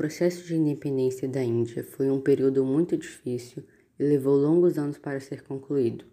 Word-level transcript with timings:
processo 0.00 0.46
de 0.46 0.56
independência 0.56 1.28
da 1.28 1.44
Índia 1.44 1.84
foi 1.84 2.10
um 2.10 2.18
período 2.18 2.64
muito 2.64 2.96
difícil 2.96 3.62
e 3.98 4.02
levou 4.02 4.34
longos 4.34 4.78
anos 4.78 4.96
para 4.96 5.20
ser 5.20 5.42
concluído. 5.42 6.06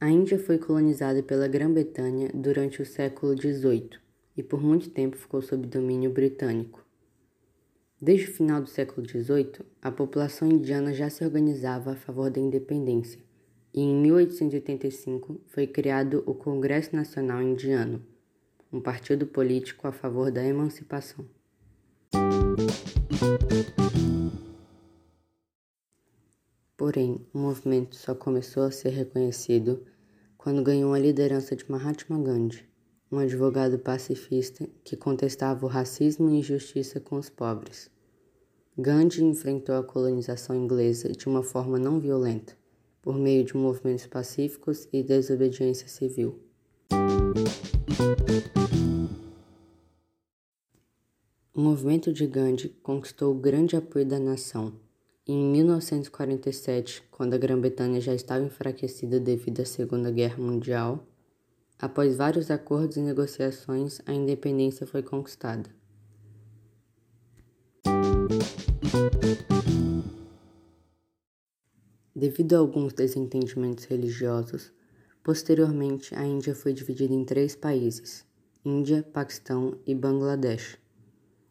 A 0.00 0.10
Índia 0.10 0.40
foi 0.40 0.58
colonizada 0.58 1.22
pela 1.22 1.46
Grã-Bretanha 1.46 2.32
durante 2.34 2.82
o 2.82 2.84
século 2.84 3.40
XVIII 3.40 3.90
e 4.36 4.42
por 4.42 4.60
muito 4.60 4.90
tempo 4.90 5.16
ficou 5.16 5.40
sob 5.40 5.68
domínio 5.68 6.10
britânico. 6.10 6.84
Desde 8.02 8.28
o 8.28 8.34
final 8.34 8.60
do 8.60 8.68
século 8.68 9.08
XVIII, 9.08 9.60
a 9.80 9.92
população 9.92 10.50
indiana 10.50 10.92
já 10.92 11.08
se 11.08 11.24
organizava 11.24 11.92
a 11.92 11.96
favor 11.96 12.28
da 12.28 12.40
independência, 12.40 13.20
e 13.72 13.82
em 13.82 13.94
1885 14.02 15.42
foi 15.46 15.68
criado 15.68 16.24
o 16.26 16.34
Congresso 16.34 16.96
Nacional 16.96 17.40
Indiano, 17.40 18.04
um 18.72 18.80
partido 18.80 19.28
político 19.28 19.86
a 19.86 19.92
favor 19.92 20.32
da 20.32 20.44
emancipação. 20.44 21.24
Porém, 26.76 27.20
o 27.34 27.38
movimento 27.38 27.96
só 27.96 28.14
começou 28.14 28.62
a 28.62 28.70
ser 28.70 28.90
reconhecido 28.90 29.84
quando 30.36 30.62
ganhou 30.62 30.94
a 30.94 30.98
liderança 30.98 31.56
de 31.56 31.70
Mahatma 31.70 32.18
Gandhi, 32.18 32.64
um 33.10 33.18
advogado 33.18 33.78
pacifista 33.78 34.68
que 34.84 34.96
contestava 34.96 35.66
o 35.66 35.68
racismo 35.68 36.30
e 36.30 36.38
injustiça 36.38 37.00
com 37.00 37.16
os 37.16 37.28
pobres. 37.28 37.90
Gandhi 38.78 39.24
enfrentou 39.24 39.74
a 39.74 39.82
colonização 39.82 40.54
inglesa 40.54 41.10
de 41.10 41.26
uma 41.26 41.42
forma 41.42 41.78
não 41.78 41.98
violenta, 41.98 42.56
por 43.02 43.18
meio 43.18 43.44
de 43.44 43.56
movimentos 43.56 44.06
pacíficos 44.06 44.88
e 44.92 45.02
desobediência 45.02 45.88
civil. 45.88 46.38
O 51.58 51.60
movimento 51.60 52.12
de 52.12 52.24
Gandhi 52.24 52.68
conquistou 52.84 53.34
o 53.34 53.36
grande 53.36 53.74
apoio 53.74 54.06
da 54.06 54.20
nação. 54.20 54.74
Em 55.26 55.36
1947, 55.36 57.02
quando 57.10 57.34
a 57.34 57.36
Grã-Bretanha 57.36 58.00
já 58.00 58.14
estava 58.14 58.44
enfraquecida 58.44 59.18
devido 59.18 59.58
à 59.58 59.64
Segunda 59.64 60.08
Guerra 60.08 60.40
Mundial, 60.40 61.04
Após 61.76 62.16
vários 62.16 62.48
acordos 62.48 62.96
e 62.96 63.00
negociações, 63.00 64.00
a 64.06 64.12
independência 64.12 64.86
foi 64.86 65.02
conquistada. 65.02 65.68
Devido 72.14 72.54
a 72.54 72.58
alguns 72.58 72.92
desentendimentos 72.92 73.84
religiosos, 73.84 74.72
posteriormente 75.24 76.14
a 76.14 76.24
Índia 76.24 76.54
foi 76.54 76.72
dividida 76.72 77.12
em 77.12 77.24
três 77.24 77.56
países: 77.56 78.24
Índia, 78.64 79.02
Paquistão 79.02 79.76
e 79.84 79.92
Bangladesh. 79.92 80.78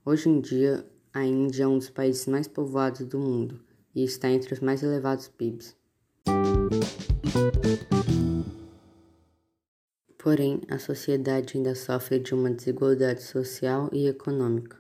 Hoje 0.10 0.30
em 0.30 0.40
dia, 0.40 0.86
a 1.14 1.26
Índia 1.26 1.66
é 1.66 1.68
um 1.68 1.78
dos 1.78 1.90
países 1.90 2.28
mais 2.28 2.48
povoados 2.48 3.06
do 3.06 3.20
mundo 3.20 3.60
e 3.94 4.06
está 4.06 4.30
entre 4.30 4.54
os 4.54 4.62
mais 4.62 4.82
elevados 4.82 5.28
PIBs. 5.28 5.76
Porém, 10.18 10.62
a 10.70 10.80
sociedade 10.80 11.58
ainda 11.58 11.76
sofre 11.76 12.20
de 12.20 12.34
uma 12.34 12.50
desigualdade 12.50 13.22
social 13.22 13.90
e 13.92 14.08
econômica. 14.08 14.78